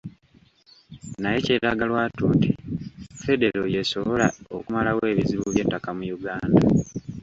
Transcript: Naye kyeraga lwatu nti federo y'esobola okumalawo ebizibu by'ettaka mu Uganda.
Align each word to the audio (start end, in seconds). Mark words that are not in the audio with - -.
Naye 1.21 1.37
kyeraga 1.45 1.83
lwatu 1.91 2.23
nti 2.37 2.51
federo 3.23 3.63
y'esobola 3.73 4.25
okumalawo 4.57 5.01
ebizibu 5.11 5.43
by'ettaka 5.53 5.89
mu 5.97 6.03
Uganda. 6.17 6.63